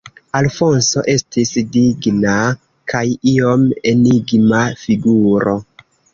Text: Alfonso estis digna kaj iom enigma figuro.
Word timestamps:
Alfonso 0.37 1.03
estis 1.13 1.51
digna 1.75 2.39
kaj 2.95 3.03
iom 3.35 3.67
enigma 3.93 4.65
figuro. 4.87 5.57